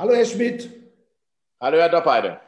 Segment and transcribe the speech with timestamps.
[0.00, 0.70] Hallo Herr Schmidt.
[1.60, 2.40] Hallo Herr Doppheide.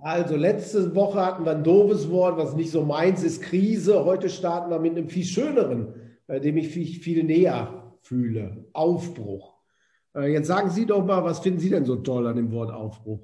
[0.00, 4.04] Also letzte Woche hatten wir ein doofes Wort, was nicht so meins ist, Krise.
[4.04, 8.64] Heute starten wir mit einem viel schöneren, bei dem ich mich viel näher fühle.
[8.72, 9.54] Aufbruch.
[10.16, 12.72] Äh, jetzt sagen Sie doch mal, was finden Sie denn so toll an dem Wort
[12.72, 13.20] Aufbruch?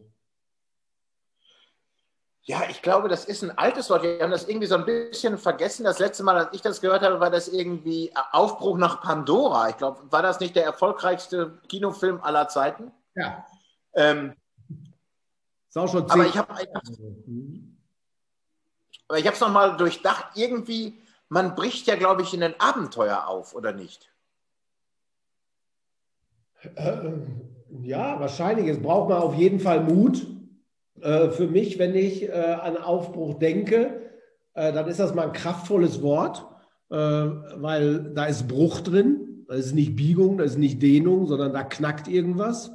[2.43, 4.05] Ja, ich glaube, das ist ein altes Wort.
[4.05, 5.83] Wir haben das irgendwie so ein bisschen vergessen.
[5.83, 9.71] Das letzte Mal, als ich das gehört habe, war das irgendwie Aufbruch nach Pandora.
[9.71, 12.93] Ich glaube, war das nicht der erfolgreichste Kinofilm aller Zeiten?
[13.17, 13.45] Ja.
[13.97, 14.35] Ähm,
[15.73, 16.55] schon aber ich habe
[19.09, 20.37] aber ich habe es nochmal durchdacht.
[20.37, 20.95] Irgendwie,
[21.29, 24.11] man bricht ja, glaube ich, in ein Abenteuer auf, oder nicht?
[26.75, 27.13] Äh,
[27.83, 28.69] ja, wahrscheinlich.
[28.69, 30.27] Es braucht man auf jeden Fall Mut.
[31.01, 34.03] Äh, für mich, wenn ich äh, an Aufbruch denke,
[34.55, 36.47] dann ist das mal ein kraftvolles Wort,
[36.89, 39.45] weil da ist Bruch drin.
[39.47, 42.71] Da ist nicht Biegung, da ist nicht Dehnung, sondern da knackt irgendwas.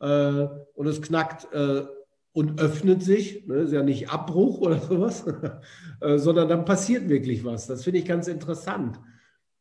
[0.00, 1.84] Äh, und es knackt äh,
[2.32, 3.46] und öffnet sich.
[3.46, 3.56] Ne?
[3.56, 5.24] Ist ja nicht Abbruch oder sowas,
[6.00, 7.66] äh, sondern dann passiert wirklich was.
[7.66, 8.98] Das finde ich ganz interessant.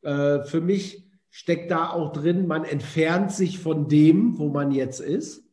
[0.01, 5.43] für mich steckt da auch drin, man entfernt sich von dem, wo man jetzt ist.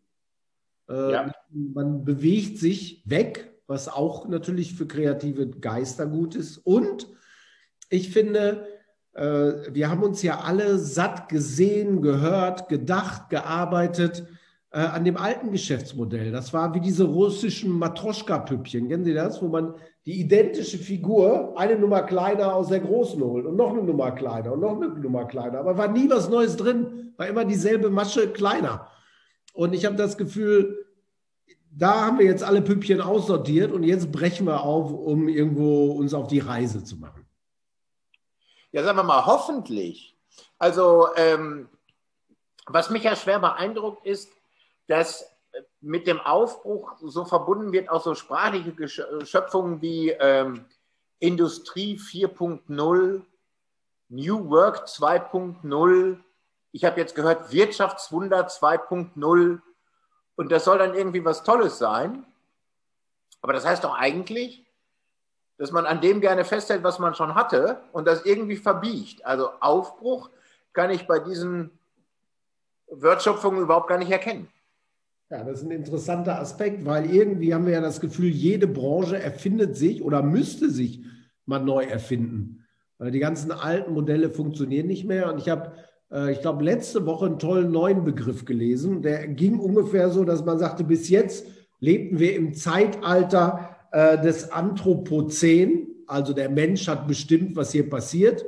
[0.89, 1.33] Ja.
[1.51, 6.59] Man bewegt sich weg, was auch natürlich für kreative Geister gut ist.
[6.59, 7.09] Und
[7.91, 8.69] ich finde,
[9.13, 14.29] wir haben uns ja alle satt gesehen, gehört, gedacht, gearbeitet
[14.71, 16.33] äh, an dem alten Geschäftsmodell.
[16.33, 18.89] Das war wie diese russischen Matroschka-Püppchen.
[18.89, 19.41] Kennen Sie das?
[19.43, 19.75] Wo man
[20.07, 24.53] die identische Figur eine Nummer kleiner aus der großen holt und noch eine Nummer kleiner
[24.53, 25.59] und noch eine Nummer kleiner.
[25.61, 27.13] Aber war nie was Neues drin.
[27.17, 28.89] War immer dieselbe Masche kleiner.
[29.53, 30.87] Und ich habe das Gefühl,
[31.71, 36.15] da haben wir jetzt alle Püppchen aussortiert und jetzt brechen wir auf, um irgendwo uns
[36.15, 37.27] auf die Reise zu machen.
[38.73, 40.17] Ja, sagen wir mal, hoffentlich.
[40.59, 41.69] Also, ähm,
[42.67, 44.31] was mich ja schwer beeindruckt ist,
[44.87, 45.37] dass
[45.81, 48.89] mit dem Aufbruch so verbunden wird auch so sprachliche
[49.25, 50.67] Schöpfungen wie ähm,
[51.19, 53.23] Industrie 4.0,
[54.09, 56.19] New Work 2.0.
[56.73, 59.61] Ich habe jetzt gehört Wirtschaftswunder 2.0
[60.37, 62.27] und das soll dann irgendwie was Tolles sein.
[63.41, 64.67] Aber das heißt doch eigentlich,
[65.57, 69.25] dass man an dem gerne festhält, was man schon hatte und das irgendwie verbiegt.
[69.25, 70.29] Also Aufbruch
[70.75, 71.71] kann ich bei diesen
[72.89, 74.53] Wertschöpfungen überhaupt gar nicht erkennen.
[75.29, 79.21] Ja, das ist ein interessanter Aspekt, weil irgendwie haben wir ja das Gefühl, jede Branche
[79.21, 81.03] erfindet sich oder müsste sich
[81.47, 82.65] mal neu erfinden.
[82.99, 85.33] Weil die ganzen alten Modelle funktionieren nicht mehr.
[85.33, 85.73] Und ich habe,
[86.13, 89.03] äh, ich glaube, letzte Woche einen tollen neuen Begriff gelesen.
[89.03, 91.47] Der ging ungefähr so, dass man sagte, bis jetzt
[91.81, 95.89] lebten wir im Zeitalter äh, des Anthropozän.
[96.07, 98.45] Also der Mensch hat bestimmt, was hier passiert.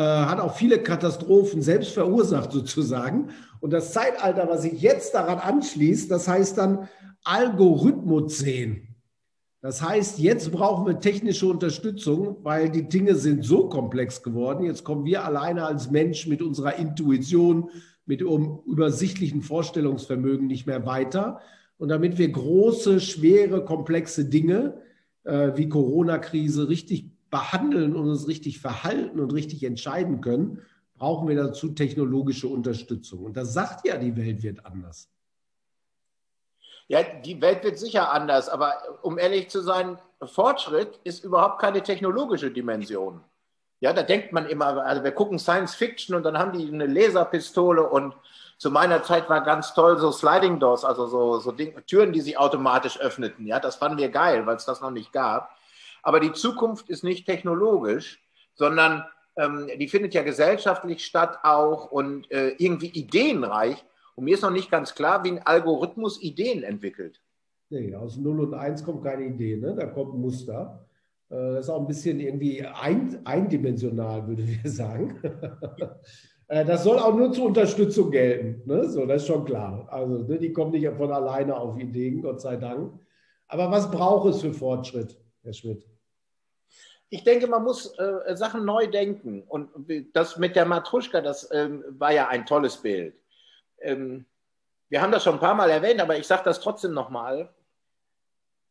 [0.00, 3.32] Äh, hat auch viele Katastrophen selbst verursacht sozusagen.
[3.60, 6.88] Und das Zeitalter, was sich jetzt daran anschließt, das heißt dann
[7.22, 8.96] Algorithmozän.
[9.60, 14.64] Das heißt, jetzt brauchen wir technische Unterstützung, weil die Dinge sind so komplex geworden.
[14.64, 17.68] Jetzt kommen wir alleine als Mensch mit unserer Intuition,
[18.06, 21.40] mit unserem übersichtlichen Vorstellungsvermögen nicht mehr weiter.
[21.76, 24.80] Und damit wir große, schwere, komplexe Dinge
[25.24, 30.62] äh, wie Corona-Krise richtig behandeln und uns richtig verhalten und richtig entscheiden können,
[30.98, 33.24] brauchen wir dazu technologische Unterstützung.
[33.24, 35.08] Und das sagt ja, die Welt wird anders.
[36.88, 41.82] Ja, die Welt wird sicher anders, aber um ehrlich zu sein, Fortschritt ist überhaupt keine
[41.82, 43.20] technologische Dimension.
[43.78, 46.86] Ja, da denkt man immer, also wir gucken Science Fiction und dann haben die eine
[46.86, 48.14] Laserpistole und
[48.58, 52.20] zu meiner Zeit war ganz toll so Sliding Doors, also so, so Ding, Türen, die
[52.20, 53.46] sich automatisch öffneten.
[53.46, 55.56] Ja, das fanden wir geil, weil es das noch nicht gab.
[56.02, 58.22] Aber die Zukunft ist nicht technologisch,
[58.54, 59.04] sondern
[59.36, 63.84] ähm, die findet ja gesellschaftlich statt auch und äh, irgendwie ideenreich.
[64.14, 67.20] Und mir ist noch nicht ganz klar, wie ein Algorithmus Ideen entwickelt.
[67.70, 69.74] Nee, aus 0 und 1 kommt keine Idee, ne?
[69.74, 70.86] da kommt ein Muster.
[71.30, 75.18] Äh, das ist auch ein bisschen irgendwie ein, eindimensional, würde ich sagen.
[76.48, 78.68] Äh, das soll auch nur zur Unterstützung gelten.
[78.68, 78.88] Ne?
[78.88, 79.86] So, das ist schon klar.
[79.88, 82.92] Also, ne, die kommen nicht von alleine auf Ideen, Gott sei Dank.
[83.46, 85.16] Aber was braucht es für Fortschritt?
[85.42, 85.84] Herr Schmidt?
[87.08, 89.42] Ich denke, man muss äh, Sachen neu denken.
[89.42, 89.70] Und
[90.12, 93.14] das mit der Matruschka, das ähm, war ja ein tolles Bild.
[93.80, 94.26] Ähm,
[94.88, 97.48] wir haben das schon ein paar Mal erwähnt, aber ich sage das trotzdem nochmal.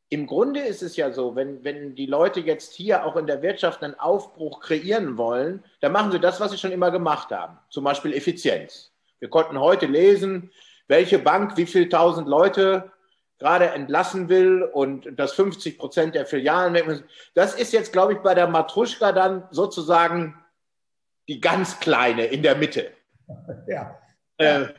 [0.08, 3.42] Im Grunde ist es ja so, wenn, wenn die Leute jetzt hier auch in der
[3.42, 7.58] Wirtschaft einen Aufbruch kreieren wollen, dann machen sie das, was sie schon immer gemacht haben.
[7.70, 8.92] Zum Beispiel Effizienz.
[9.20, 10.52] Wir konnten heute lesen,
[10.88, 12.92] welche Bank wie viele tausend Leute
[13.40, 17.06] gerade entlassen will und dass 50 Prozent der Filialen weg müssen.
[17.34, 20.36] Das ist jetzt, glaube ich, bei der Matruschka dann sozusagen
[21.28, 22.92] die ganz kleine in der Mitte.
[23.68, 24.00] Ja.
[24.38, 24.70] Äh,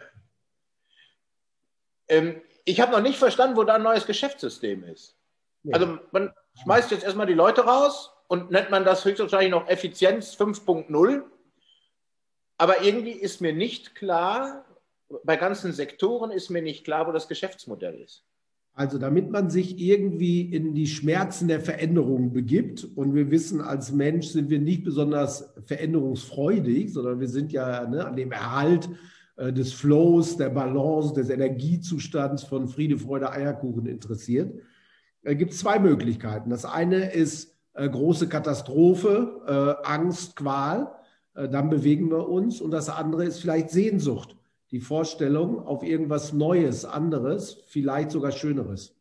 [2.09, 5.17] ähm, ich habe noch nicht verstanden, wo da ein neues Geschäftssystem ist.
[5.63, 5.73] Nee.
[5.73, 10.35] Also man schmeißt jetzt erstmal die Leute raus und nennt man das höchstwahrscheinlich noch Effizienz
[10.35, 11.23] 5.0.
[12.59, 14.65] Aber irgendwie ist mir nicht klar,
[15.25, 18.25] bei ganzen Sektoren ist mir nicht klar, wo das Geschäftsmodell ist.
[18.81, 22.83] Also damit man sich irgendwie in die Schmerzen der Veränderung begibt.
[22.83, 28.07] Und wir wissen, als Mensch sind wir nicht besonders veränderungsfreudig, sondern wir sind ja ne,
[28.07, 28.89] an dem Erhalt
[29.37, 34.51] äh, des Flows, der Balance, des Energiezustands von Friede, Freude, Eierkuchen interessiert,
[35.25, 36.49] äh, gibt es zwei Möglichkeiten.
[36.49, 40.91] Das eine ist äh, große Katastrophe, äh, Angst, Qual,
[41.35, 42.63] äh, dann bewegen wir uns.
[42.63, 44.40] Und das andere ist vielleicht Sehnsucht
[44.71, 48.95] die Vorstellung auf irgendwas Neues, anderes, vielleicht sogar Schöneres.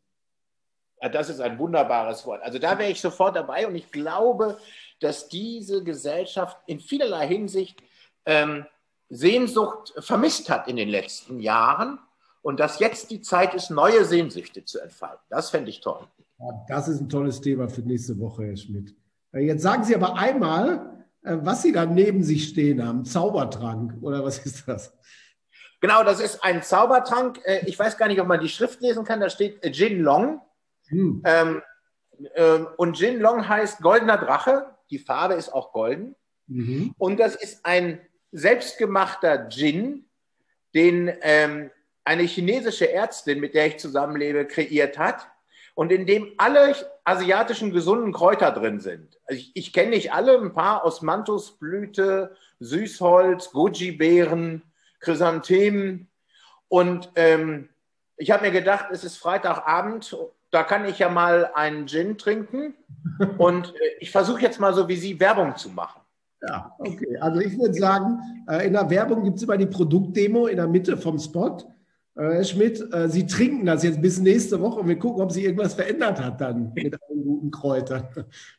[1.01, 2.41] Ja, das ist ein wunderbares Wort.
[2.41, 4.57] Also da wäre ich sofort dabei und ich glaube,
[4.99, 7.81] dass diese Gesellschaft in vielerlei Hinsicht
[8.25, 8.65] ähm,
[9.09, 11.99] Sehnsucht vermisst hat in den letzten Jahren
[12.41, 15.23] und dass jetzt die Zeit ist, neue Sehnsüchte zu entfalten.
[15.29, 16.05] Das fände ich toll.
[16.39, 18.95] Ja, das ist ein tolles Thema für nächste Woche, Herr Schmidt.
[19.33, 23.05] Äh, jetzt sagen Sie aber einmal, äh, was Sie da neben sich stehen haben.
[23.05, 24.93] Zaubertrank oder was ist das?
[25.81, 27.39] Genau, das ist ein Zaubertrank.
[27.43, 29.19] Äh, ich weiß gar nicht, ob man die Schrift lesen kann.
[29.19, 30.41] Da steht äh, Jin Long.
[30.87, 31.21] Hm.
[31.25, 31.61] Ähm,
[32.35, 34.75] ähm, und Jin Long heißt goldener Drache.
[34.89, 36.15] Die Farbe ist auch golden.
[36.47, 36.93] Mhm.
[36.97, 40.05] Und das ist ein selbstgemachter Gin,
[40.73, 41.71] den ähm,
[42.03, 45.27] eine chinesische Ärztin, mit der ich zusammenlebe, kreiert hat.
[45.75, 46.75] Und in dem alle
[47.05, 49.17] asiatischen gesunden Kräuter drin sind.
[49.25, 54.63] Also ich, ich kenne nicht alle, ein paar Osmanthusblüte, Süßholz, Goji-Beeren,
[54.99, 56.09] Chrysanthemen.
[56.67, 57.69] Und ähm,
[58.17, 60.15] ich habe mir gedacht, es ist Freitagabend,
[60.51, 62.75] da kann ich ja mal einen Gin trinken.
[63.37, 66.01] Und äh, ich versuche jetzt mal so wie Sie Werbung zu machen.
[66.47, 67.17] Ja, okay.
[67.19, 68.19] Also ich würde sagen,
[68.49, 71.57] äh, in der Werbung gibt es immer die Produktdemo in der Mitte vom Spot.
[72.15, 75.43] Äh, Herr Schmidt, Sie trinken das jetzt bis nächste Woche und wir gucken, ob sich
[75.43, 78.09] irgendwas verändert hat dann mit einem guten Kräuter.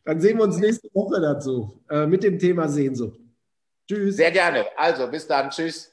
[0.04, 3.18] Dann sehen wir uns nächste Woche dazu mit dem Thema Sehnsucht.
[3.88, 4.16] Tschüss.
[4.16, 4.66] Sehr gerne.
[4.76, 5.50] Also bis dann.
[5.50, 5.89] Tschüss.